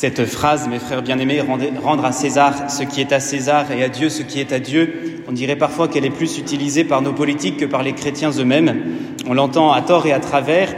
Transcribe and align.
Cette 0.00 0.24
phrase, 0.24 0.66
mes 0.66 0.78
frères 0.78 1.02
bien-aimés, 1.02 1.42
rendre 1.42 2.06
à 2.06 2.12
César 2.12 2.70
ce 2.70 2.84
qui 2.84 3.02
est 3.02 3.12
à 3.12 3.20
César 3.20 3.70
et 3.70 3.84
à 3.84 3.90
Dieu 3.90 4.08
ce 4.08 4.22
qui 4.22 4.40
est 4.40 4.50
à 4.50 4.58
Dieu, 4.58 5.22
on 5.28 5.32
dirait 5.32 5.56
parfois 5.56 5.88
qu'elle 5.88 6.06
est 6.06 6.08
plus 6.08 6.38
utilisée 6.38 6.84
par 6.84 7.02
nos 7.02 7.12
politiques 7.12 7.58
que 7.58 7.66
par 7.66 7.82
les 7.82 7.92
chrétiens 7.92 8.30
eux-mêmes. 8.30 8.82
On 9.26 9.34
l'entend 9.34 9.72
à 9.72 9.82
tort 9.82 10.06
et 10.06 10.12
à 10.12 10.18
travers. 10.18 10.74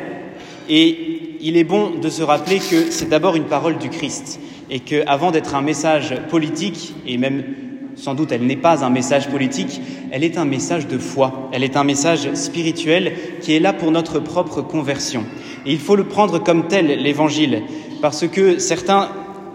Et 0.69 1.37
il 1.41 1.57
est 1.57 1.63
bon 1.63 1.91
de 2.03 2.09
se 2.09 2.25
rappeler 2.25 2.59
que 2.59 2.91
c'est 2.91 3.11
d'abord 3.11 3.37
une 3.37 3.45
parole 3.45 3.79
du 3.79 3.91
Christ 3.91 4.41
et 4.71 4.81
qu'avant 4.81 5.31
d'être 5.31 5.55
un 5.55 5.63
message 5.63 6.17
politique, 6.29 6.93
et 7.07 7.17
même 7.17 7.45
sans 7.95 8.17
doute 8.17 8.33
elle 8.33 8.45
n'est 8.45 8.57
pas 8.57 8.85
un 8.85 8.91
message 8.91 9.29
politique, 9.29 9.81
elle 10.11 10.25
est 10.25 10.37
un 10.37 10.47
message 10.47 10.89
de 10.89 10.99
foi, 10.99 11.49
elle 11.53 11.63
est 11.63 11.77
un 11.77 11.85
message 11.85 12.35
spirituel 12.35 13.13
qui 13.41 13.55
est 13.55 13.61
là 13.61 13.73
pour 13.73 13.93
notre 13.93 14.19
propre 14.19 14.63
conversion. 14.63 15.25
Et 15.65 15.71
il 15.71 15.79
faut 15.79 15.95
le 15.95 16.09
prendre 16.09 16.41
comme 16.41 16.67
tel, 16.67 16.87
l'évangile, 17.01 17.63
parce 18.03 18.27
que 18.27 18.59
certains, 18.59 19.09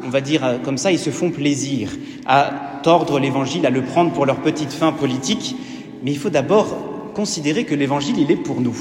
on 0.03 0.09
va 0.09 0.21
dire 0.21 0.43
euh, 0.43 0.57
comme 0.57 0.77
ça, 0.77 0.91
ils 0.91 0.97
se 0.97 1.11
font 1.11 1.29
plaisir 1.29 1.91
à 2.25 2.79
tordre 2.81 3.19
l'évangile, 3.19 3.65
à 3.67 3.69
le 3.69 3.83
prendre 3.83 4.11
pour 4.13 4.25
leur 4.25 4.37
petite 4.37 4.71
fin 4.71 4.93
politique, 4.93 5.55
mais 6.03 6.11
il 6.11 6.17
faut 6.17 6.29
d'abord 6.29 7.11
considérer 7.13 7.65
que 7.65 7.75
l'évangile, 7.75 8.17
il 8.17 8.31
est 8.31 8.37
pour 8.37 8.61
nous, 8.61 8.75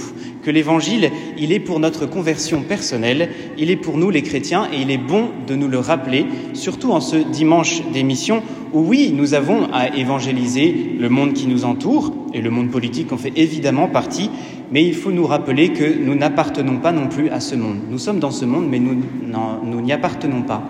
que 0.46 0.52
l'évangile, 0.52 1.10
il 1.36 1.50
est 1.50 1.59
pour 1.59 1.80
notre 1.80 2.06
conversion 2.06 2.62
personnelle, 2.62 3.30
il 3.59 3.68
est 3.68 3.77
pour 3.77 3.98
nous 3.98 4.10
les 4.10 4.23
chrétiens, 4.23 4.69
et 4.72 4.80
il 4.80 4.92
est 4.92 4.96
bon 4.96 5.30
de 5.48 5.56
nous 5.56 5.66
le 5.66 5.80
rappeler, 5.80 6.24
surtout 6.52 6.92
en 6.92 7.00
ce 7.00 7.16
dimanche 7.16 7.82
d'émission 7.92 8.45
où 8.72 8.78
oui, 8.78 9.12
nous 9.12 9.34
avons 9.34 9.66
à 9.72 9.96
évangéliser 9.96 10.92
le 11.00 11.09
monde 11.09 11.32
qui 11.32 11.48
nous 11.48 11.64
entoure, 11.64 12.14
et 12.32 12.41
le 12.41 12.50
monde 12.50 12.70
politique 12.70 13.12
en 13.12 13.16
fait 13.16 13.32
évidemment 13.34 13.88
partie, 13.88 14.30
mais 14.70 14.84
il 14.84 14.95
faut 14.95 15.10
nous 15.10 15.27
rappeler 15.27 15.70
que 15.70 15.98
nous 15.98 16.14
n'appartenons 16.14 16.77
pas 16.77 16.92
non 16.92 17.08
plus 17.08 17.28
à 17.30 17.41
ce 17.41 17.56
monde. 17.56 17.78
Nous 17.91 17.98
sommes 17.98 18.20
dans 18.20 18.30
ce 18.30 18.44
monde, 18.44 18.69
mais 18.70 18.78
nous 18.78 19.80
n'y 19.80 19.92
appartenons 19.92 20.42
pas. 20.42 20.62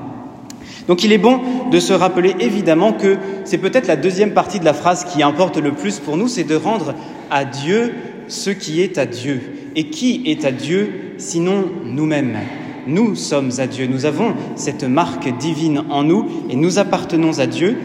Donc 0.88 1.04
il 1.04 1.12
est 1.12 1.18
bon 1.18 1.40
de 1.70 1.80
se 1.80 1.92
rappeler 1.92 2.34
évidemment 2.40 2.94
que 2.94 3.18
c'est 3.44 3.58
peut-être 3.58 3.88
la 3.88 3.96
deuxième 3.96 4.32
partie 4.32 4.58
de 4.58 4.64
la 4.64 4.72
phrase 4.72 5.04
qui 5.04 5.22
importe 5.22 5.58
le 5.58 5.72
plus 5.72 5.98
pour 5.98 6.16
nous, 6.16 6.28
c'est 6.28 6.44
de 6.44 6.56
rendre 6.56 6.94
à 7.30 7.44
Dieu 7.44 7.92
ce 8.28 8.48
qui 8.48 8.80
est 8.80 8.96
à 8.96 9.04
Dieu. 9.04 9.40
Et 9.78 9.84
qui 9.84 10.22
est 10.24 10.46
à 10.46 10.52
Dieu 10.52 11.12
sinon 11.18 11.66
nous-mêmes? 11.84 12.38
Nous 12.86 13.14
sommes 13.14 13.50
à 13.58 13.66
Dieu, 13.66 13.86
nous 13.86 14.06
avons 14.06 14.34
cette 14.54 14.84
marque 14.84 15.36
divine 15.36 15.84
en 15.90 16.02
nous 16.02 16.26
et 16.48 16.56
nous 16.56 16.78
appartenons 16.78 17.38
à 17.40 17.46
Dieu. 17.46 17.76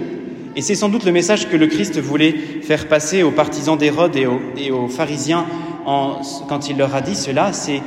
Et 0.55 0.61
c'est 0.61 0.75
sans 0.75 0.87
doute 0.87 1.05
le 1.05 1.11
message 1.11 1.49
que 1.49 1.57
le 1.57 1.67
Christ 1.67 1.99
voulait 1.99 2.31
faire 2.61 2.87
passer 2.87 3.23
aux 3.23 3.31
partisans 3.31 3.77
d'Hérode 3.77 4.15
et, 4.15 4.71
aux, 4.71 4.87
pharisiens 4.87 5.45
quand 5.83 6.69
il 6.69 6.77
leur 6.77 6.95
a 6.95 7.01
dit 7.01 7.15
cela, 7.15 7.51
c'est 7.51 7.81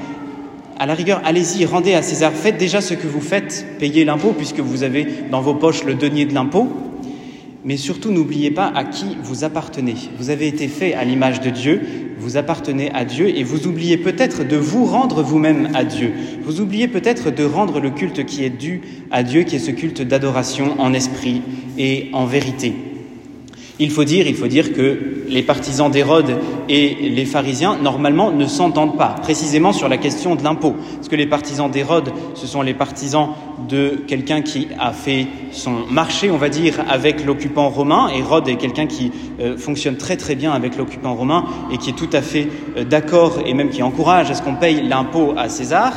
à 0.78 0.84
la 0.84 0.94
rigueur, 0.94 1.22
allez-y, 1.24 1.64
rendez 1.64 1.94
à 1.94 2.02
César, 2.02 2.33
faites 2.33 2.58
déjà 2.58 2.80
ce 2.80 2.94
que 2.94 3.06
vous 3.06 3.20
faites, 3.20 3.64
payez 3.78 4.05
l'impôt 4.05 4.34
puisque 4.36 4.58
vous 4.58 4.83
avez 4.83 5.06
dans 5.30 5.41
vos 5.41 5.55
poches 5.55 5.84
le 5.84 5.94
denier 5.94 6.27
de 6.27 6.34
l'impôt, 6.34 6.68
mais 7.64 7.77
surtout 7.77 8.11
n'oubliez 8.11 8.50
pas 8.50 8.70
à 8.74 8.84
qui 8.84 9.16
vous 9.22 9.44
appartenez. 9.44 9.94
Vous 10.18 10.30
avez 10.30 10.48
été 10.48 10.68
fait 10.68 10.92
à 10.92 11.05
l'image 11.05 11.41
de 11.41 11.50
Dieu, 11.50 11.80
vous 12.19 12.37
appartenez 12.37 12.91
à 12.93 13.05
Dieu 13.05 13.29
et 13.29 13.43
vous 13.43 13.67
oubliez 13.67 13.97
peut-être 13.97 14.47
de 14.47 14.57
vous 14.57 14.84
rendre 14.84 15.23
vous-même 15.23 15.70
à 15.75 15.84
Dieu. 15.84 16.12
Vous 16.43 16.61
oubliez 16.61 16.89
peut-être 16.89 17.31
de 17.31 17.45
rendre 17.45 17.81
le 17.81 17.91
culte 17.91 18.25
qui 18.25 18.45
est 18.45 18.51
dû 18.51 18.83
à 19.11 19.23
Dieu, 19.23 19.43
qui 19.43 19.57
est 19.57 19.61
ce 19.61 19.70
culte 19.70 20.03
d'adoration 20.03 20.81
en 20.81 20.92
esprit 20.92 21.42
et 21.79 22.11
en 22.12 22.27
vérité. 22.27 22.94
Il 23.80 23.91
faut 23.91 24.05
dire, 24.05 24.72
que 24.72 25.25
les 25.28 25.42
partisans 25.42 25.91
d'Hérode 25.91 26.39
et 26.69 26.94
les 27.11 27.25
pharisiens, 27.25 27.77
normalement, 27.77 28.30
ne 28.30 28.47
s'entendent 28.47 28.97
pas, 28.97 29.17
précisément 29.20 29.72
sur 29.72 29.89
la 29.89 29.97
question 29.97 30.36
de 30.36 30.44
l'impôt. 30.44 30.77
Parce 30.94 31.08
que 31.08 31.17
les 31.17 31.27
partisans 31.27 31.69
d'Hérode, 31.69 32.12
ce 32.34 32.47
sont 32.47 32.62
les 32.62 32.75
partisans 32.75 33.30
de 33.69 34.05
quelqu'un 34.06 34.42
qui 34.42 34.69
a 34.78 34.92
fait 34.92 35.27
son 35.50 35.72
marché, 35.91 36.30
on 36.30 36.36
va 36.36 36.50
dire, 36.50 36.84
avec 36.89 37.25
l'occupant 37.25 37.69
romain. 37.69 38.11
Hérode 38.14 38.48
est 38.48 38.56
quelqu'un 38.56 38.86
qui 38.86 39.11
euh, 39.41 39.56
fonctionne 39.56 39.97
très 39.97 40.17
très 40.17 40.36
bien 40.36 40.52
avec 40.52 40.77
l'occupant 40.77 41.14
romain 41.14 41.45
et 41.73 41.79
qui 41.79 41.91
est 41.91 41.95
tout 41.95 42.11
à 42.12 42.23
fait 42.23 42.46
euh, 42.77 42.85
d'accord 42.85 43.41
et 43.45 43.55
même 43.55 43.70
qui 43.70 43.83
encourage 43.83 44.30
à 44.30 44.35
ce 44.35 44.42
qu'on 44.42 44.55
paye 44.55 44.86
l'impôt 44.86 45.35
à 45.36 45.48
César. 45.48 45.92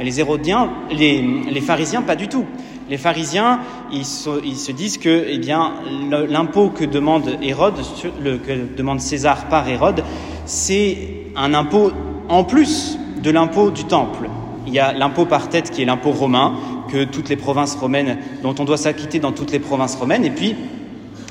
Les 0.00 0.20
Hérodiens, 0.20 0.70
les 0.92 1.60
pharisiens, 1.60 2.02
pas 2.02 2.14
du 2.14 2.28
tout. 2.28 2.44
Les 2.88 2.96
pharisiens, 2.96 3.60
ils 3.92 4.06
se, 4.06 4.72
disent 4.72 4.96
que 4.96 5.24
eh 5.28 5.38
bien, 5.38 5.74
l'impôt 6.10 6.70
que 6.70 6.84
demande 6.84 7.36
Hérode, 7.42 7.74
que 8.22 8.76
demande 8.76 9.00
César 9.00 9.48
par 9.48 9.68
Hérode, 9.68 10.02
c'est 10.46 10.96
un 11.36 11.52
impôt 11.52 11.92
en 12.30 12.44
plus 12.44 12.98
de 13.22 13.30
l'impôt 13.30 13.70
du 13.70 13.84
temple. 13.84 14.30
Il 14.66 14.72
y 14.72 14.78
a 14.78 14.92
l'impôt 14.94 15.26
par 15.26 15.50
tête 15.50 15.70
qui 15.70 15.82
est 15.82 15.84
l'impôt 15.84 16.12
romain, 16.12 16.54
que 16.90 17.04
toutes 17.04 17.28
les 17.28 17.36
provinces 17.36 17.74
romaines, 17.74 18.18
dont 18.42 18.54
on 18.58 18.64
doit 18.64 18.78
s'acquitter 18.78 19.18
dans 19.18 19.32
toutes 19.32 19.52
les 19.52 19.58
provinces 19.58 19.96
romaines, 19.96 20.24
et 20.24 20.30
puis 20.30 20.56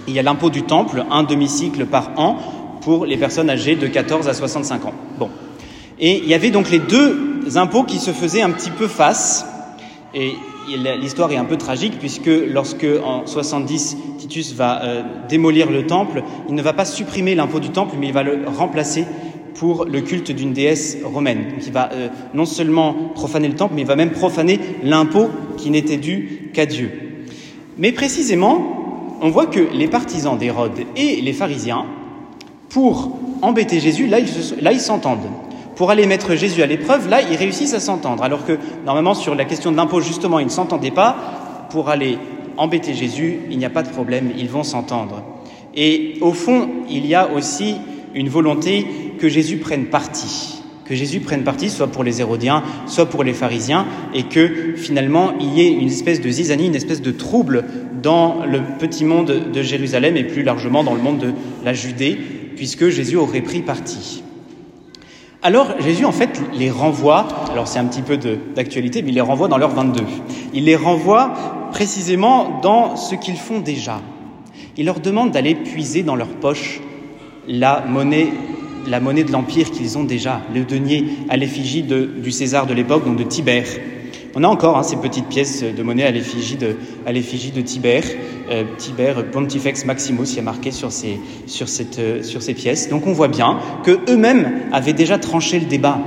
il 0.08 0.14
y 0.14 0.20
a 0.20 0.24
l'impôt 0.24 0.52
du 0.52 0.62
temple, 0.62 1.06
un 1.10 1.24
demi-cycle 1.24 1.88
par 1.88 2.12
an 2.18 2.38
pour 2.82 3.08
les 3.08 3.18
personnes 3.18 3.50
âgées 3.50 3.76
de 3.76 3.88
14 3.88 4.28
à 4.28 4.34
65 4.36 4.86
ans. 4.86 4.94
Bon. 5.18 5.30
Et 6.00 6.20
il 6.20 6.28
y 6.28 6.36
avait 6.36 6.52
donc 6.52 6.70
les 6.70 6.80
deux 6.80 7.42
impôts 7.56 7.84
qui 7.84 7.98
se 7.98 8.12
faisaient 8.12 8.44
un 8.44 8.52
petit 8.52 8.70
peu 8.70 8.88
face, 8.88 9.46
et 10.14 10.36
l'histoire 10.76 11.32
est 11.32 11.38
un 11.38 11.46
peu 11.46 11.58
tragique 11.58 12.00
puisque 12.00 12.28
lorsque 12.28 12.86
en 13.04 13.26
70 13.26 13.98
Titus 14.18 14.54
va 14.54 14.84
euh, 14.84 15.04
démolir 15.30 15.72
le 15.72 15.86
temple, 15.86 16.24
il 16.50 16.56
ne 16.56 16.62
va 16.62 16.74
pas 16.74 16.86
supprimer 16.86 17.36
l'impôt 17.36 17.60
du 17.60 17.70
temple, 17.70 17.96
mais 18.00 18.08
il 18.08 18.14
va 18.14 18.24
le 18.24 18.48
remplacer 18.48 19.06
pour 19.56 19.86
le 19.86 20.02
culte 20.02 20.32
d'une 20.32 20.54
déesse 20.54 20.98
romaine. 21.04 21.50
Donc 21.52 21.66
il 21.66 21.72
va 21.72 21.92
euh, 21.94 22.10
non 22.34 22.46
seulement 22.46 22.94
profaner 23.16 23.48
le 23.48 23.56
temple, 23.56 23.74
mais 23.76 23.82
il 23.82 23.88
va 23.88 23.96
même 23.96 24.12
profaner 24.12 24.60
l'impôt 24.84 25.30
qui 25.58 25.70
n'était 25.70 25.98
dû 25.98 26.52
qu'à 26.54 26.66
Dieu. 26.66 26.92
Mais 27.78 27.92
précisément, 27.92 29.18
on 29.22 29.30
voit 29.30 29.48
que 29.48 29.60
les 29.74 29.88
partisans 29.88 30.38
d'Hérode 30.38 30.80
et 30.96 31.22
les 31.22 31.34
pharisiens, 31.34 31.86
pour 32.70 33.18
embêter 33.42 33.80
Jésus, 33.80 34.08
là 34.08 34.20
ils 34.72 34.80
s'entendent 34.80 35.30
pour 35.78 35.92
aller 35.92 36.08
mettre 36.08 36.36
Jésus 36.36 36.64
à 36.64 36.66
l'épreuve, 36.66 37.08
là, 37.08 37.22
ils 37.22 37.38
réussissent 37.38 37.76
à 37.76 37.80
s'entendre. 37.80 38.24
Alors 38.24 38.46
que 38.46 38.58
normalement, 38.84 39.14
sur 39.14 39.36
la 39.36 39.46
question 39.46 39.72
de 39.72 39.78
l'impôt, 39.78 40.02
justement, 40.02 40.40
ils 40.40 40.46
ne 40.46 40.52
s'entendaient 40.52 40.92
pas. 40.92 41.68
Pour 41.70 41.90
aller 41.90 42.18
embêter 42.58 42.96
Jésus, 42.96 43.40
il 43.52 43.60
n'y 43.60 43.66
a 43.66 43.70
pas 43.70 43.84
de 43.84 43.90
problème, 43.90 44.32
ils 44.36 44.50
vont 44.50 44.64
s'entendre. 44.64 45.22
Et 45.76 46.16
au 46.22 46.34
fond, 46.34 46.68
il 46.90 47.06
y 47.06 47.14
a 47.14 47.32
aussi 47.32 47.76
une 48.16 48.28
volonté 48.28 48.88
que 49.20 49.30
Jésus 49.30 49.58
prenne 49.58 49.86
parti. 49.86 50.64
Que 50.84 50.96
Jésus 50.96 51.20
prenne 51.20 51.44
parti, 51.44 51.70
soit 51.70 51.88
pour 51.88 52.04
les 52.04 52.22
Hérodiens, 52.22 52.64
soit 52.88 53.06
pour 53.06 53.24
les 53.24 53.34
pharisiens, 53.34 53.86
et 54.16 54.24
que 54.24 54.74
finalement 54.78 55.34
il 55.40 55.54
y 55.54 55.62
ait 55.62 55.72
une 55.72 55.90
espèce 55.90 56.22
de 56.22 56.30
zizanie, 56.30 56.68
une 56.68 56.76
espèce 56.76 57.02
de 57.02 57.12
trouble 57.12 57.66
dans 58.02 58.46
le 58.46 58.62
petit 58.80 59.04
monde 59.04 59.52
de 59.54 59.62
Jérusalem 59.62 60.16
et 60.18 60.24
plus 60.24 60.44
largement 60.44 60.84
dans 60.84 60.96
le 60.96 61.02
monde 61.02 61.20
de 61.20 61.34
la 61.64 61.74
Judée, 61.74 62.18
puisque 62.56 62.88
Jésus 62.88 63.18
aurait 63.18 63.42
pris 63.42 63.62
parti. 63.62 64.24
Alors 65.44 65.80
Jésus 65.80 66.06
en 66.06 66.12
fait 66.12 66.42
les 66.54 66.72
renvoie, 66.72 67.28
alors 67.52 67.68
c'est 67.68 67.78
un 67.78 67.86
petit 67.86 68.02
peu 68.02 68.18
d'actualité, 68.18 69.04
mais 69.04 69.10
il 69.10 69.16
les 69.16 69.22
renvoie 69.22 69.48
dans 69.48 69.58
l'heure 69.58 69.74
22. 69.74 70.04
Il 70.54 70.66
les 70.66 70.76
renvoie 70.76 71.34
précisément 71.72 72.60
dans 72.64 72.96
ce 72.96 73.14
qu'ils 73.14 73.38
font 73.38 73.60
déjà. 73.60 74.02
Il 74.78 74.86
leur 74.86 75.00
demande 75.00 75.32
d'aller 75.32 75.54
puiser 75.54 76.02
dans 76.02 76.16
leur 76.16 76.28
poche 76.28 76.82
la 77.48 77.84
monnaie, 77.88 78.30
la 78.88 79.00
monnaie 79.00 79.24
de 79.24 79.32
l'Empire 79.32 79.70
qu'ils 79.70 79.98
ont 79.98 80.04
déjà, 80.04 80.42
le 80.54 80.64
denier 80.64 81.06
à 81.30 81.38
l'effigie 81.38 81.84
du 81.84 82.32
César 82.32 82.66
de 82.66 82.74
l'époque, 82.74 83.06
donc 83.06 83.18
de 83.18 83.24
Tibère. 83.24 83.68
On 84.40 84.44
a 84.44 84.48
encore 84.48 84.78
hein, 84.78 84.84
ces 84.84 84.98
petites 84.98 85.26
pièces 85.26 85.64
de 85.64 85.82
monnaie 85.82 86.04
à 86.04 86.12
l'effigie 86.12 86.58
de, 86.58 87.62
Tibère, 87.62 88.04
euh, 88.52 88.66
Tibère 88.78 89.26
Pontifex 89.32 89.84
Maximus, 89.86 90.28
y 90.36 90.38
a 90.38 90.44
marqué 90.44 90.70
euh, 90.70 92.22
sur 92.22 92.42
ces 92.44 92.54
pièces. 92.54 92.88
Donc 92.88 93.08
on 93.08 93.14
voit 93.14 93.30
bien 93.30 93.58
que 93.84 93.98
eux-mêmes 94.08 94.62
avaient 94.72 94.94
déjà 94.94 95.18
tranché 95.18 95.60
le 95.60 95.66
débat. 95.66 95.98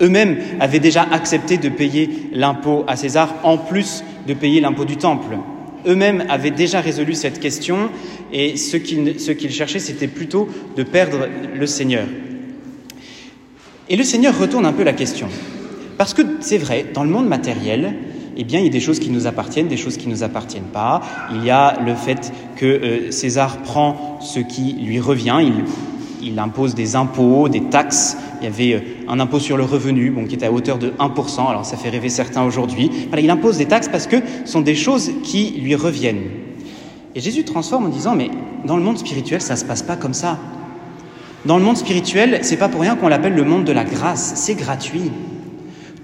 Eux-mêmes 0.00 0.38
avaient 0.60 0.78
déjà 0.78 1.02
accepté 1.02 1.56
de 1.56 1.68
payer 1.68 2.28
l'impôt 2.32 2.84
à 2.86 2.94
César 2.94 3.34
en 3.42 3.58
plus 3.58 4.04
de 4.28 4.34
payer 4.34 4.60
l'impôt 4.60 4.84
du 4.84 4.96
temple. 4.96 5.36
Eux-mêmes 5.84 6.24
avaient 6.28 6.52
déjà 6.52 6.80
résolu 6.80 7.14
cette 7.14 7.40
question 7.40 7.90
et 8.32 8.56
ce 8.56 8.76
qu'ils 8.76 9.50
cherchaient, 9.50 9.80
c'était 9.80 10.06
plutôt 10.06 10.46
de 10.76 10.84
perdre 10.84 11.26
le 11.58 11.66
Seigneur. 11.66 12.06
Et 13.88 13.96
le 13.96 14.04
Seigneur 14.04 14.38
retourne 14.38 14.64
un 14.64 14.72
peu 14.72 14.84
la 14.84 14.92
question. 14.92 15.26
Parce 16.02 16.14
que 16.14 16.22
c'est 16.40 16.58
vrai, 16.58 16.84
dans 16.92 17.04
le 17.04 17.10
monde 17.10 17.28
matériel, 17.28 17.94
eh 18.36 18.42
bien, 18.42 18.58
il 18.58 18.64
y 18.64 18.68
a 18.68 18.72
des 18.72 18.80
choses 18.80 18.98
qui 18.98 19.08
nous 19.08 19.28
appartiennent, 19.28 19.68
des 19.68 19.76
choses 19.76 19.96
qui 19.96 20.08
ne 20.08 20.12
nous 20.12 20.24
appartiennent 20.24 20.64
pas. 20.64 21.00
Il 21.32 21.44
y 21.44 21.50
a 21.50 21.78
le 21.78 21.94
fait 21.94 22.32
que 22.56 22.66
euh, 22.66 23.10
César 23.12 23.58
prend 23.58 24.18
ce 24.20 24.40
qui 24.40 24.72
lui 24.82 24.98
revient, 24.98 25.38
il, 26.20 26.36
impose 26.40 26.74
des 26.74 26.96
impôts, 26.96 27.48
des 27.48 27.62
taxes. 27.66 28.16
Il 28.40 28.46
y 28.46 28.48
avait 28.48 28.72
euh, 28.72 28.80
un 29.08 29.20
impôt 29.20 29.38
sur 29.38 29.56
le 29.56 29.62
revenu 29.62 30.10
bon, 30.10 30.24
qui 30.24 30.34
était 30.34 30.46
à 30.46 30.50
hauteur 30.50 30.78
de 30.78 30.90
1%, 30.90 31.48
alors 31.48 31.64
ça 31.64 31.76
fait 31.76 31.90
rêver 31.90 32.08
certains 32.08 32.42
aujourd'hui. 32.42 32.90
il 33.16 33.30
impose 33.30 33.58
des 33.58 33.66
taxes 33.66 33.88
parce 33.88 34.08
que 34.08 34.16
ce 34.44 34.50
sont 34.50 34.60
des 34.60 34.74
choses 34.74 35.12
qui 35.22 35.52
lui 35.62 35.76
reviennent. 35.76 36.30
Et 37.14 37.20
Jésus 37.20 37.44
transforme 37.44 37.86
en 37.86 37.90
disant, 37.90 38.16
mais 38.16 38.32
dans 38.64 38.76
le 38.76 38.82
monde 38.82 38.98
spirituel, 38.98 39.40
ça 39.40 39.54
ne 39.54 39.58
se 39.60 39.64
passe 39.64 39.84
pas 39.84 39.94
comme 39.94 40.14
ça. 40.14 40.36
Dans 41.46 41.58
le 41.58 41.64
monde 41.64 41.76
spirituel, 41.76 42.40
c'est 42.42 42.56
pas 42.56 42.68
pour 42.68 42.80
rien 42.80 42.96
qu'on 42.96 43.06
l'appelle 43.06 43.36
le 43.36 43.44
monde 43.44 43.62
de 43.62 43.72
la 43.72 43.84
grâce, 43.84 44.32
c'est 44.34 44.56
gratuit. 44.56 45.12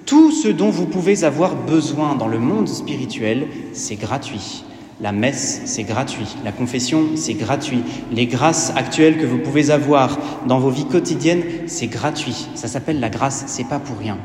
Tout 0.09 0.33
ce 0.33 0.49
dont 0.49 0.71
vous 0.71 0.87
pouvez 0.87 1.23
avoir 1.25 1.55
besoin 1.55 2.15
dans 2.15 2.29
le 2.29 2.39
monde 2.39 2.67
spirituel, 2.67 3.47
c'est 3.75 3.97
gratuit. 3.97 4.65
La 5.03 5.13
messe, 5.13 5.61
c'est 5.67 5.83
gratuit. 5.83 6.35
La 6.47 6.51
confession, 6.51 7.09
c'est 7.15 7.35
gratuit. 7.35 7.83
Les 8.11 8.25
grâces 8.25 8.73
actuelles 8.75 9.19
que 9.19 9.27
vous 9.27 9.37
pouvez 9.37 9.71
avoir 9.71 10.19
dans 10.47 10.61
vos 10.61 10.71
vies 10.71 10.87
quotidiennes, 10.87 11.43
c'est 11.67 11.89
gratuit. 11.89 12.49
Ça 12.55 12.69
s'appelle 12.69 13.01
la 13.01 13.11
grâce, 13.11 13.45
c'est 13.49 13.69
pas 13.69 13.79
pour 13.79 13.99
rien. 13.99 14.17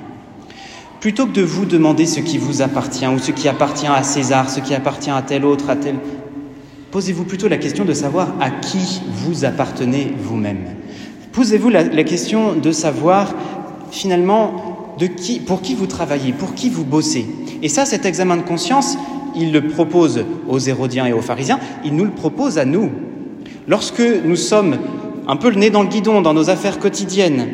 Plutôt 1.01 1.25
que 1.25 1.33
de 1.33 1.41
vous 1.41 1.65
demander 1.65 2.05
ce 2.05 2.21
qui 2.21 2.37
vous 2.37 2.61
appartient 2.61 3.05
ou 3.05 3.19
ce 3.19 3.31
qui 3.31 3.49
appartient 3.49 3.85
à 3.85 4.03
César, 4.03 4.49
ce 4.49 4.61
qui 4.61 4.73
appartient 4.73 5.11
à 5.11 5.21
tel 5.21 5.43
autre, 5.43 5.69
à 5.69 5.75
tel, 5.75 5.95
posez-vous 6.91 7.25
plutôt 7.25 7.49
la 7.49 7.57
question 7.57 7.83
de 7.83 7.93
savoir 7.93 8.35
à 8.39 8.51
qui 8.51 9.01
vous 9.09 9.43
appartenez 9.43 10.13
vous-même. 10.17 10.63
Posez-vous 11.33 11.67
la, 11.67 11.83
la, 11.83 12.03
question 12.05 12.53
de 12.53 12.71
savoir 12.71 13.35
finalement 13.91 14.72
de 14.99 15.07
qui, 15.07 15.39
pour 15.39 15.61
qui 15.61 15.75
vous 15.75 15.87
travaillez, 15.87 16.33
pour 16.33 16.53
qui 16.53 16.69
vous 16.69 16.83
bossez. 16.83 17.25
Et 17.61 17.69
ça, 17.69 17.85
cet 17.85 18.05
examen 18.05 18.37
de 18.37 18.41
conscience, 18.41 18.97
il 19.35 19.51
le 19.51 19.67
propose 19.67 20.25
aux 20.47 20.59
Hérodiens 20.59 21.05
et 21.05 21.13
aux 21.13 21.21
pharisiens, 21.21 21.59
il 21.83 21.95
nous 21.95 22.05
le 22.05 22.11
propose 22.11 22.57
à 22.57 22.65
nous. 22.65 22.91
Lorsque 23.67 24.01
nous 24.01 24.35
sommes 24.35 24.77
un 25.27 25.35
peu 25.35 25.49
le 25.49 25.55
nez 25.55 25.69
dans 25.69 25.83
le 25.83 25.89
guidon 25.89 26.21
dans 26.21 26.33
nos 26.33 26.49
affaires 26.49 26.79
quotidiennes, 26.79 27.47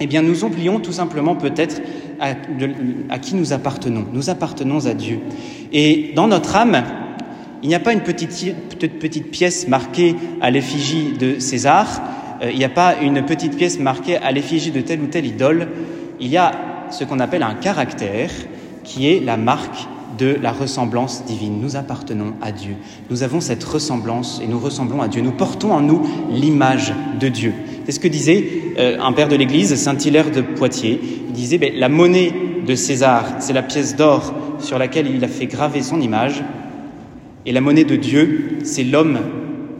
eh 0.00 0.06
bien 0.06 0.22
nous 0.22 0.44
oublions 0.44 0.80
tout 0.80 0.92
simplement 0.92 1.34
peut-être 1.34 1.80
à, 2.20 3.18
qui 3.18 3.34
nous 3.34 3.52
appartenons. 3.52 4.04
Nous 4.12 4.30
appartenons 4.30 4.86
à 4.86 4.94
Dieu. 4.94 5.18
Et 5.72 6.12
dans 6.14 6.28
notre 6.28 6.56
âme, 6.56 6.82
il 7.62 7.68
n'y 7.68 7.74
a 7.74 7.80
pas 7.80 7.92
une 7.92 8.02
petite, 8.02 8.54
petite 8.98 9.30
pièce 9.30 9.68
marquée 9.68 10.14
à 10.40 10.50
l'effigie 10.50 11.12
de 11.18 11.38
César, 11.38 12.02
euh, 12.42 12.50
il 12.50 12.58
n'y 12.58 12.64
a 12.64 12.68
pas 12.68 12.96
une 13.00 13.24
petite 13.24 13.56
pièce 13.56 13.78
marquée 13.78 14.16
à 14.16 14.32
l'effigie 14.32 14.70
de 14.70 14.80
telle 14.80 15.00
ou 15.00 15.06
telle 15.06 15.26
idole, 15.26 15.68
il 16.20 16.28
y 16.28 16.36
a 16.36 16.52
ce 16.90 17.04
qu'on 17.04 17.20
appelle 17.20 17.42
un 17.42 17.54
caractère 17.54 18.30
qui 18.82 19.08
est 19.08 19.20
la 19.20 19.36
marque 19.36 19.88
de 20.18 20.36
la 20.40 20.52
ressemblance 20.52 21.24
divine. 21.24 21.60
Nous 21.60 21.76
appartenons 21.76 22.34
à 22.40 22.52
Dieu. 22.52 22.76
Nous 23.10 23.22
avons 23.22 23.40
cette 23.40 23.64
ressemblance 23.64 24.40
et 24.42 24.46
nous 24.46 24.58
ressemblons 24.58 25.02
à 25.02 25.08
Dieu. 25.08 25.22
Nous 25.22 25.32
portons 25.32 25.72
en 25.72 25.80
nous 25.80 26.02
l'image 26.30 26.94
de 27.18 27.28
Dieu. 27.28 27.52
C'est 27.84 27.92
ce 27.92 28.00
que 28.00 28.08
disait 28.08 28.46
euh, 28.78 28.98
un 29.00 29.12
père 29.12 29.28
de 29.28 29.36
l'Église, 29.36 29.74
Saint 29.74 29.98
Hilaire 29.98 30.30
de 30.30 30.40
Poitiers. 30.40 31.00
Il 31.28 31.32
disait 31.32 31.58
ben, 31.58 31.72
la 31.76 31.88
monnaie 31.88 32.32
de 32.66 32.74
César, 32.74 33.24
c'est 33.40 33.52
la 33.52 33.62
pièce 33.62 33.96
d'or 33.96 34.32
sur 34.58 34.78
laquelle 34.78 35.08
il 35.08 35.22
a 35.24 35.28
fait 35.28 35.46
graver 35.46 35.82
son 35.82 36.00
image, 36.00 36.42
et 37.46 37.52
la 37.52 37.60
monnaie 37.60 37.84
de 37.84 37.96
Dieu, 37.96 38.58
c'est 38.64 38.84
l'homme 38.84 39.18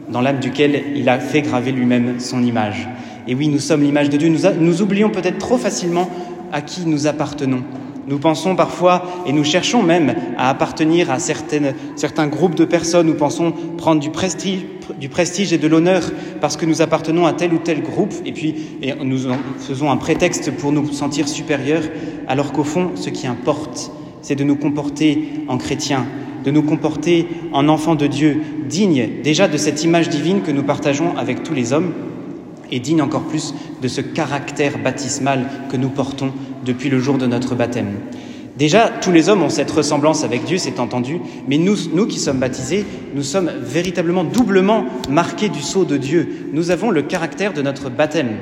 dans 0.09 0.21
l'âme 0.21 0.39
duquel 0.39 0.83
il 0.95 1.09
a 1.09 1.19
fait 1.19 1.41
graver 1.41 1.71
lui-même 1.71 2.19
son 2.19 2.43
image. 2.43 2.87
Et 3.27 3.35
oui, 3.35 3.47
nous 3.47 3.59
sommes 3.59 3.81
l'image 3.83 4.09
de 4.09 4.17
Dieu. 4.17 4.29
Nous, 4.29 4.39
nous 4.59 4.81
oublions 4.81 5.09
peut-être 5.09 5.37
trop 5.37 5.57
facilement 5.57 6.09
à 6.51 6.61
qui 6.61 6.85
nous 6.85 7.07
appartenons. 7.07 7.63
Nous 8.07 8.19
pensons 8.19 8.55
parfois, 8.55 9.03
et 9.25 9.33
nous 9.33 9.43
cherchons 9.43 9.81
même 9.81 10.13
à 10.37 10.49
appartenir 10.51 11.09
à 11.09 11.17
certaines, 11.17 11.73
certains 11.95 12.27
groupes 12.27 12.53
de 12.53 12.65
personnes, 12.65 13.07
nous 13.07 13.15
pensons 13.15 13.51
prendre 13.77 13.99
du 13.99 14.11
prestige, 14.11 15.53
et 15.53 15.57
de 15.57 15.67
l'honneur 15.67 16.03
parce 16.39 16.55
que 16.55 16.67
nous 16.67 16.83
appartenons 16.83 17.25
à 17.25 17.33
tel 17.33 17.51
ou 17.51 17.57
tel 17.57 17.81
groupe, 17.81 18.13
et 18.23 18.31
puis 18.31 18.55
nous 19.03 19.21
faisons 19.57 19.89
un 19.89 19.97
prétexte 19.97 20.51
pour 20.51 20.71
nous 20.71 20.93
sentir 20.93 21.27
supérieurs, 21.27 21.81
alors 22.27 22.51
qu'au 22.51 22.63
fond, 22.63 22.91
ce 22.93 23.09
qui 23.09 23.25
importe, 23.25 23.91
c'est 24.21 24.35
de 24.35 24.43
nous 24.43 24.55
comporter 24.55 25.27
en 25.47 25.57
chrétiens, 25.57 26.05
de 26.43 26.51
nous 26.51 26.61
comporter 26.61 27.27
en 27.53 27.67
enfants 27.67 27.95
de 27.95 28.05
Dieu, 28.05 28.39
dignes 28.69 29.09
déjà 29.23 29.47
de 29.47 29.57
cette 29.57 29.83
image 29.83 30.09
divine 30.09 30.41
que 30.43 30.51
nous 30.51 30.63
partageons 30.63 31.17
avec 31.17 31.41
tous 31.41 31.55
les 31.55 31.73
hommes, 31.73 31.91
et 32.71 32.79
digne 32.79 33.01
encore 33.01 33.23
plus 33.23 33.53
de 33.81 33.87
ce 33.87 34.01
caractère 34.01 34.77
baptismal 34.77 35.47
que 35.69 35.77
nous 35.77 35.89
portons 35.89 36.31
depuis 36.65 36.89
le 36.89 36.99
jour 36.99 37.17
de 37.17 37.25
notre 37.25 37.55
baptême. 37.55 37.93
Déjà, 38.57 38.89
tous 38.89 39.11
les 39.11 39.27
hommes 39.27 39.43
ont 39.43 39.49
cette 39.49 39.71
ressemblance 39.71 40.23
avec 40.23 40.45
Dieu, 40.45 40.57
c'est 40.57 40.79
entendu, 40.79 41.19
mais 41.47 41.57
nous, 41.57 41.75
nous 41.93 42.07
qui 42.07 42.19
sommes 42.19 42.39
baptisés, 42.39 42.85
nous 43.13 43.23
sommes 43.23 43.51
véritablement 43.61 44.23
doublement 44.23 44.85
marqués 45.09 45.49
du 45.49 45.61
sceau 45.61 45.83
de 45.83 45.97
Dieu. 45.97 46.49
Nous 46.53 46.71
avons 46.71 46.89
le 46.89 47.01
caractère 47.01 47.51
de 47.51 47.61
notre 47.61 47.89
baptême. 47.89 48.37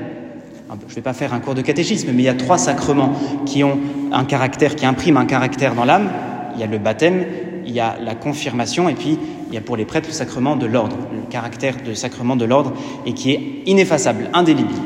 Je 0.87 0.91
ne 0.91 0.95
vais 0.95 1.01
pas 1.01 1.13
faire 1.13 1.33
un 1.33 1.39
cours 1.39 1.55
de 1.55 1.61
catéchisme, 1.61 2.09
mais 2.13 2.21
il 2.23 2.25
y 2.25 2.29
a 2.29 2.35
trois 2.35 2.57
sacrements 2.57 3.13
qui 3.45 3.63
ont 3.63 3.79
un 4.11 4.25
caractère, 4.25 4.75
qui 4.75 4.85
impriment 4.85 5.17
un 5.17 5.25
caractère 5.25 5.73
dans 5.73 5.85
l'âme. 5.85 6.09
Il 6.55 6.61
y 6.61 6.63
a 6.63 6.67
le 6.67 6.77
baptême, 6.77 7.25
il 7.65 7.73
y 7.73 7.79
a 7.79 7.97
la 8.03 8.15
confirmation, 8.15 8.89
et 8.89 8.95
puis 8.95 9.17
il 9.49 9.53
y 9.53 9.57
a 9.57 9.61
pour 9.61 9.77
les 9.77 9.85
prêtres 9.85 10.09
le 10.09 10.13
sacrement 10.13 10.55
de 10.55 10.65
l'ordre, 10.65 10.97
le 11.13 11.29
caractère 11.29 11.77
de 11.85 11.93
sacrement 11.93 12.35
de 12.35 12.45
l'ordre, 12.45 12.73
et 13.05 13.13
qui 13.13 13.31
est 13.31 13.63
ineffaçable, 13.65 14.29
indélébile. 14.33 14.81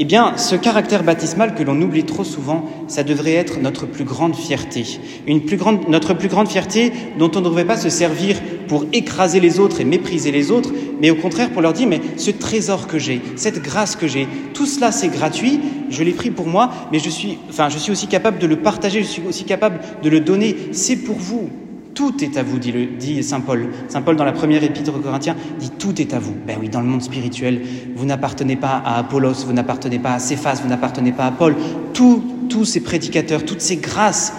Eh 0.00 0.04
bien, 0.04 0.36
ce 0.36 0.54
caractère 0.54 1.02
baptismal 1.02 1.56
que 1.56 1.64
l'on 1.64 1.82
oublie 1.82 2.04
trop 2.04 2.22
souvent, 2.22 2.66
ça 2.86 3.02
devrait 3.02 3.34
être 3.34 3.58
notre 3.58 3.84
plus 3.84 4.04
grande 4.04 4.36
fierté. 4.36 4.84
Une 5.26 5.40
plus 5.44 5.56
grande, 5.56 5.88
notre 5.88 6.14
plus 6.14 6.28
grande 6.28 6.46
fierté 6.46 6.92
dont 7.18 7.32
on 7.34 7.40
ne 7.40 7.46
devrait 7.46 7.64
pas 7.64 7.76
se 7.76 7.88
servir 7.88 8.36
pour 8.68 8.84
écraser 8.92 9.40
les 9.40 9.58
autres 9.58 9.80
et 9.80 9.84
mépriser 9.84 10.30
les 10.30 10.52
autres, 10.52 10.70
mais 11.00 11.10
au 11.10 11.16
contraire 11.16 11.50
pour 11.50 11.62
leur 11.62 11.72
dire, 11.72 11.88
mais 11.88 12.00
ce 12.16 12.30
trésor 12.30 12.86
que 12.86 13.00
j'ai, 13.00 13.20
cette 13.34 13.60
grâce 13.60 13.96
que 13.96 14.06
j'ai, 14.06 14.28
tout 14.54 14.66
cela 14.66 14.92
c'est 14.92 15.08
gratuit, 15.08 15.58
je 15.90 16.04
l'ai 16.04 16.12
pris 16.12 16.30
pour 16.30 16.46
moi, 16.46 16.70
mais 16.92 17.00
je 17.00 17.10
suis, 17.10 17.38
enfin, 17.48 17.68
je 17.68 17.78
suis 17.78 17.90
aussi 17.90 18.06
capable 18.06 18.38
de 18.38 18.46
le 18.46 18.56
partager, 18.56 19.00
je 19.00 19.08
suis 19.08 19.22
aussi 19.26 19.44
capable 19.44 19.80
de 20.04 20.08
le 20.08 20.20
donner, 20.20 20.54
c'est 20.70 20.96
pour 20.96 21.16
vous. 21.16 21.50
Tout 21.98 22.22
est 22.22 22.36
à 22.36 22.44
vous, 22.44 22.60
dit, 22.60 23.24
Saint 23.24 23.40
Paul. 23.40 23.70
Saint 23.88 24.02
Paul, 24.02 24.14
dans 24.14 24.24
la 24.24 24.30
première 24.30 24.62
épître 24.62 24.94
aux 24.94 25.00
Corinthiens, 25.00 25.34
dit 25.58 25.70
tout 25.80 26.00
est 26.00 26.14
à 26.14 26.20
vous. 26.20 26.32
Ben 26.46 26.56
oui, 26.60 26.68
dans 26.68 26.80
le 26.80 26.86
monde 26.86 27.02
spirituel, 27.02 27.60
vous 27.96 28.06
n'appartenez 28.06 28.54
pas 28.54 28.80
à 28.84 28.98
Apollos, 29.00 29.44
vous 29.44 29.52
n'appartenez 29.52 29.98
pas 29.98 30.14
à 30.14 30.18
Céphas, 30.20 30.60
vous 30.62 30.68
n'appartenez 30.68 31.10
pas 31.10 31.26
à 31.26 31.32
Paul. 31.32 31.56
Tous 31.92 32.64
ces 32.64 32.84
prédicateurs, 32.84 33.44
toutes 33.44 33.60
ces 33.60 33.78
grâces, 33.78 34.32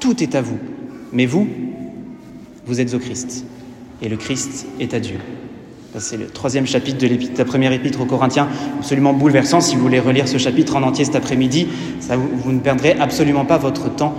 tout 0.00 0.24
est 0.24 0.34
à 0.34 0.42
vous. 0.42 0.58
Mais 1.12 1.24
vous, 1.24 1.46
vous 2.66 2.80
êtes 2.80 2.92
au 2.94 2.98
Christ. 2.98 3.46
Et 4.02 4.08
le 4.08 4.16
Christ 4.16 4.66
est 4.80 4.92
à 4.92 4.98
Dieu. 4.98 5.20
C'est 5.98 6.16
le 6.16 6.26
troisième 6.26 6.66
chapitre 6.66 6.98
de, 6.98 7.08
la 7.38 7.44
première 7.44 7.70
épître 7.70 8.00
aux 8.00 8.06
Corinthiens, 8.06 8.48
absolument 8.80 9.12
bouleversant. 9.12 9.60
Si 9.60 9.76
vous 9.76 9.82
voulez 9.82 10.00
relire 10.00 10.26
ce 10.26 10.38
chapitre 10.38 10.74
en 10.74 10.82
entier 10.82 11.04
cet 11.04 11.14
après-midi, 11.14 11.68
vous 12.10 12.50
ne 12.50 12.58
perdrez 12.58 12.96
absolument 12.98 13.44
pas 13.44 13.58
votre 13.58 13.88
temps. 13.94 14.16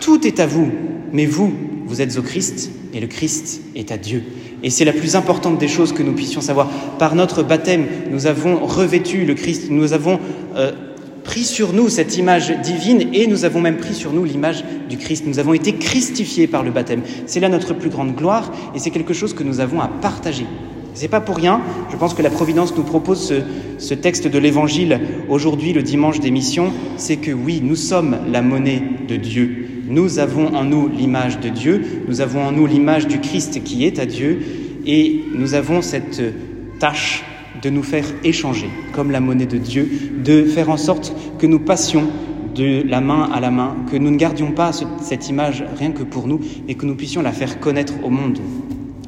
Tout 0.00 0.26
est 0.26 0.40
à 0.40 0.48
vous, 0.48 0.72
mais 1.12 1.26
vous, 1.26 1.54
vous 1.86 2.00
êtes 2.00 2.18
au 2.18 2.22
Christ 2.22 2.70
et 2.92 3.00
le 3.00 3.06
Christ 3.06 3.62
est 3.74 3.92
à 3.92 3.96
Dieu. 3.96 4.22
Et 4.62 4.70
c'est 4.70 4.84
la 4.84 4.92
plus 4.92 5.16
importante 5.16 5.58
des 5.58 5.68
choses 5.68 5.92
que 5.92 6.02
nous 6.02 6.14
puissions 6.14 6.40
savoir. 6.40 6.68
Par 6.98 7.14
notre 7.14 7.42
baptême, 7.42 7.86
nous 8.10 8.26
avons 8.26 8.64
revêtu 8.64 9.24
le 9.24 9.34
Christ, 9.34 9.70
nous 9.70 9.92
avons 9.92 10.18
euh, 10.56 10.72
pris 11.24 11.44
sur 11.44 11.72
nous 11.72 11.88
cette 11.88 12.16
image 12.16 12.54
divine 12.62 13.08
et 13.12 13.26
nous 13.26 13.44
avons 13.44 13.60
même 13.60 13.78
pris 13.78 13.94
sur 13.94 14.12
nous 14.12 14.24
l'image 14.24 14.64
du 14.88 14.96
Christ. 14.96 15.24
Nous 15.26 15.38
avons 15.38 15.54
été 15.54 15.74
christifiés 15.74 16.46
par 16.46 16.62
le 16.62 16.70
baptême. 16.70 17.02
C'est 17.26 17.40
là 17.40 17.48
notre 17.48 17.74
plus 17.74 17.90
grande 17.90 18.14
gloire 18.14 18.52
et 18.74 18.78
c'est 18.78 18.90
quelque 18.90 19.14
chose 19.14 19.34
que 19.34 19.42
nous 19.42 19.60
avons 19.60 19.80
à 19.80 19.88
partager. 19.88 20.46
C'est 20.94 21.08
pas 21.08 21.20
pour 21.20 21.36
rien. 21.36 21.60
Je 21.90 21.96
pense 21.96 22.14
que 22.14 22.22
la 22.22 22.30
Providence 22.30 22.76
nous 22.76 22.84
propose 22.84 23.34
ce, 23.78 23.94
texte 23.94 24.28
de 24.28 24.38
l'Évangile 24.38 25.00
aujourd'hui, 25.28 25.72
le 25.72 25.82
dimanche 25.82 26.20
d'émission. 26.20 26.72
C'est 26.96 27.16
que 27.16 27.32
oui, 27.32 27.60
nous 27.62 27.74
sommes 27.74 28.16
la 28.30 28.42
monnaie 28.42 28.82
de 29.08 29.16
Dieu. 29.16 29.73
Nous 29.86 30.18
avons 30.18 30.54
en 30.54 30.64
nous 30.64 30.88
l'image 30.88 31.40
de 31.40 31.48
Dieu. 31.48 32.04
Nous 32.08 32.20
avons 32.20 32.44
en 32.44 32.52
nous 32.52 32.66
l'image 32.66 33.06
du 33.06 33.20
Christ 33.20 33.62
qui 33.64 33.84
est 33.84 33.98
à 33.98 34.06
Dieu. 34.06 34.40
Et 34.86 35.24
nous 35.34 35.54
avons 35.54 35.82
cette 35.82 36.22
tâche 36.78 37.24
de 37.62 37.70
nous 37.70 37.82
faire 37.82 38.04
échanger 38.24 38.68
comme 38.92 39.10
la 39.10 39.20
monnaie 39.20 39.46
de 39.46 39.58
Dieu, 39.58 39.88
de 40.24 40.44
faire 40.44 40.70
en 40.70 40.76
sorte 40.76 41.14
que 41.38 41.46
nous 41.46 41.58
passions 41.58 42.08
de 42.54 42.82
la 42.86 43.00
main 43.00 43.28
à 43.32 43.40
la 43.40 43.50
main, 43.50 43.74
que 43.90 43.96
nous 43.96 44.10
ne 44.10 44.16
gardions 44.16 44.52
pas 44.52 44.70
cette 45.00 45.28
image 45.28 45.64
rien 45.76 45.90
que 45.90 46.02
pour 46.02 46.26
nous, 46.26 46.40
mais 46.66 46.74
que 46.74 46.86
nous 46.86 46.94
puissions 46.94 47.22
la 47.22 47.32
faire 47.32 47.58
connaître 47.58 47.94
au 48.04 48.10
monde. 48.10 48.38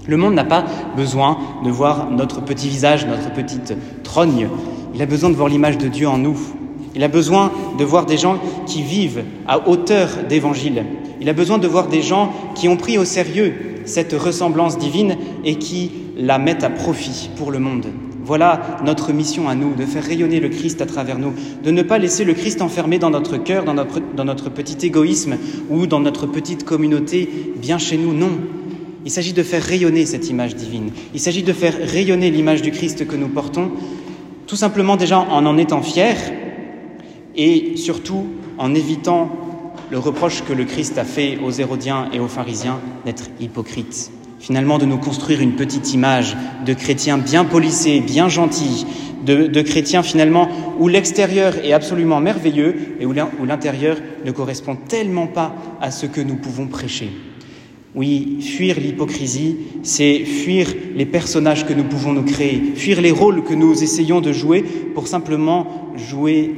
Le 0.07 0.17
monde 0.17 0.35
n'a 0.35 0.45
pas 0.45 0.65
besoin 0.97 1.39
de 1.65 1.71
voir 1.71 2.11
notre 2.11 2.43
petit 2.43 2.69
visage, 2.69 3.07
notre 3.07 3.33
petite 3.33 3.75
trogne. 4.03 4.49
Il 4.95 5.03
a 5.03 5.07
besoin 5.07 5.31
de 5.31 5.35
voir 5.35 5.49
l'image 5.49 5.79
de 5.79 5.89
Dieu 5.89 6.09
en 6.09 6.19
nous. 6.19 6.39
Il 6.97 7.05
a 7.05 7.09
besoin 7.09 7.53
de 7.79 7.85
voir 7.85 8.07
des 8.07 8.17
gens 8.17 8.39
qui 8.65 8.83
vivent 8.83 9.23
à 9.47 9.69
hauteur 9.69 10.09
d'évangile. 10.27 10.83
Il 11.21 11.29
a 11.29 11.35
besoin 11.35 11.59
de 11.59 11.69
voir 11.69 11.89
des 11.89 12.01
gens 12.01 12.33
qui 12.55 12.69
ont 12.69 12.79
pris 12.79 12.97
au 12.97 13.05
sérieux 13.05 13.55
cette 13.85 14.15
ressemblance 14.15 14.79
divine 14.79 15.19
et 15.45 15.57
qui 15.57 15.93
la 16.17 16.39
mettent 16.39 16.65
à 16.65 16.71
profit 16.71 17.29
pour 17.37 17.51
le 17.51 17.59
monde. 17.59 17.87
Voilà 18.25 18.79
notre 18.83 19.13
mission 19.13 19.47
à 19.47 19.55
nous, 19.55 19.75
de 19.75 19.85
faire 19.85 20.03
rayonner 20.03 20.41
le 20.41 20.49
Christ 20.49 20.81
à 20.81 20.87
travers 20.87 21.19
nous, 21.19 21.35
de 21.63 21.71
ne 21.71 21.83
pas 21.83 21.99
laisser 21.99 22.25
le 22.25 22.33
Christ 22.33 22.63
enfermé 22.63 22.99
dans 22.99 23.11
notre 23.11 23.37
cœur, 23.37 23.65
dans 23.65 23.75
notre, 24.25 24.49
petit 24.49 24.87
égoïsme 24.87 25.37
ou 25.69 25.87
dans 25.87 26.01
notre 26.01 26.27
petite 26.27 26.65
communauté 26.65 27.29
bien 27.61 27.77
chez 27.77 27.99
nous. 27.99 28.15
Non, 28.15 28.31
il 29.05 29.11
s'agit 29.11 29.35
de 29.35 29.43
faire 29.43 29.63
rayonner 29.63 30.07
cette 30.07 30.31
image 30.31 30.57
divine. 30.57 30.91
Il 31.13 31.21
s'agit 31.21 31.43
de 31.43 31.53
faire 31.53 31.75
rayonner 31.79 32.31
l'image 32.31 32.63
du 32.63 32.71
Christ 32.71 33.07
que 33.07 33.17
nous 33.17 33.29
portons, 33.29 33.71
tout 34.47 34.57
simplement 34.57 34.97
déjà 34.97 35.21
en 35.21 35.45
en 35.45 35.59
étant 35.59 35.83
fiers 35.83 36.46
et 37.37 37.77
surtout 37.77 38.27
en 38.59 38.75
évitant 38.75 39.31
le 39.91 39.99
reproche 39.99 40.43
que 40.45 40.53
le 40.53 40.65
Christ 40.65 40.99
a 40.99 41.05
fait 41.05 41.39
aux 41.39 41.51
Hérodiens 41.53 42.09
et 42.13 42.21
aux 42.21 42.29
pharisiens 42.29 42.81
d'être 43.05 43.25
hypocrites. 43.41 44.11
finalement 44.39 44.79
de 44.79 44.87
nous 44.87 44.99
construire 44.99 45.41
une 45.41 45.57
petite 45.57 45.93
image 45.93 46.37
de 46.65 46.73
chrétiens 46.73 47.19
bien 47.19 47.45
polissés, 47.45 48.01
bien 48.01 48.29
gentils, 48.29 48.87
de, 49.25 49.63
chrétiens 49.63 50.03
finalement 50.03 50.49
où 50.79 50.87
l'extérieur 50.89 51.57
est 51.65 51.73
absolument 51.73 52.21
merveilleux 52.21 52.97
et 53.01 53.07
où 53.07 53.13
l'intérieur 53.45 53.97
ne 54.25 54.31
correspond 54.31 54.77
tellement 54.77 55.27
pas 55.27 55.55
à 55.81 55.91
ce 55.91 56.07
que 56.07 56.21
nous 56.21 56.37
pouvons 56.37 56.69
prêcher. 56.69 57.11
Oui, 57.97 58.37
fuir 58.43 58.79
l'hypocrisie, 58.79 59.57
c'est 59.83 60.19
fuir 60.19 60.69
les 60.95 61.07
personnages 61.07 61.65
que 61.65 61.73
nous 61.73 61.85
pouvons 61.85 62.13
nous 62.13 62.25
créer, 62.25 62.61
fuir 62.75 63.01
les 63.01 63.11
rôles 63.11 63.43
que 63.43 63.55
nous 63.55 63.83
essayons 63.83 64.21
de 64.21 64.33
jouer 64.33 64.63
pour 64.95 65.09
simplement 65.09 65.67
jouer, 65.97 66.55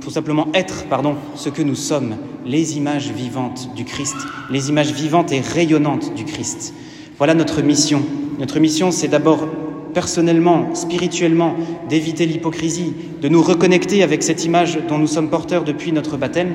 pour 0.00 0.10
simplement 0.10 0.48
être, 0.54 0.86
pardon, 0.86 1.14
ce 1.36 1.50
que 1.50 1.62
nous 1.62 1.76
sommes, 1.76 2.16
les 2.44 2.76
images 2.76 3.12
vivantes 3.12 3.72
du 3.76 3.84
Christ, 3.84 4.16
les 4.50 4.70
images 4.70 4.92
vivantes 4.92 5.30
et 5.30 5.38
rayonnantes 5.40 6.14
du 6.16 6.24
Christ. 6.24 6.74
Voilà 7.16 7.34
notre 7.34 7.62
mission. 7.62 8.02
Notre 8.40 8.58
mission, 8.58 8.90
c'est 8.90 9.06
d'abord 9.06 9.46
personnellement, 9.94 10.74
spirituellement, 10.74 11.54
d'éviter 11.88 12.26
l'hypocrisie, 12.26 12.92
de 13.20 13.28
nous 13.28 13.42
reconnecter 13.42 14.02
avec 14.02 14.24
cette 14.24 14.44
image 14.44 14.80
dont 14.88 14.98
nous 14.98 15.06
sommes 15.06 15.30
porteurs 15.30 15.62
depuis 15.62 15.92
notre 15.92 16.16
baptême, 16.16 16.54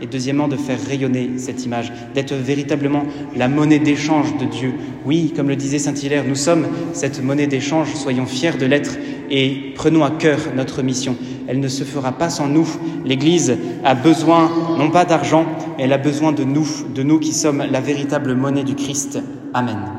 et 0.00 0.06
deuxièmement 0.06 0.48
de 0.48 0.56
faire 0.56 0.78
rayonner 0.86 1.30
cette 1.36 1.64
image, 1.64 1.92
d'être 2.14 2.34
véritablement 2.34 3.04
la 3.36 3.48
monnaie 3.48 3.78
d'échange 3.78 4.36
de 4.38 4.44
Dieu. 4.44 4.74
Oui, 5.04 5.32
comme 5.34 5.48
le 5.48 5.56
disait 5.56 5.78
Saint 5.78 5.94
Hilaire, 5.94 6.24
nous 6.26 6.34
sommes 6.34 6.66
cette 6.92 7.22
monnaie 7.22 7.46
d'échange, 7.46 7.94
soyons 7.94 8.26
fiers 8.26 8.56
de 8.58 8.66
l'être 8.66 8.96
et 9.30 9.72
prenons 9.74 10.04
à 10.04 10.10
cœur 10.10 10.38
notre 10.56 10.82
mission. 10.82 11.16
Elle 11.46 11.60
ne 11.60 11.68
se 11.68 11.84
fera 11.84 12.12
pas 12.12 12.30
sans 12.30 12.48
nous. 12.48 12.68
L'Église 13.04 13.56
a 13.84 13.94
besoin 13.94 14.50
non 14.78 14.90
pas 14.90 15.04
d'argent, 15.04 15.46
elle 15.78 15.92
a 15.92 15.98
besoin 15.98 16.32
de 16.32 16.44
nous, 16.44 16.68
de 16.94 17.02
nous 17.02 17.18
qui 17.18 17.32
sommes 17.32 17.64
la 17.70 17.80
véritable 17.80 18.34
monnaie 18.34 18.64
du 18.64 18.74
Christ. 18.74 19.18
Amen. 19.54 19.97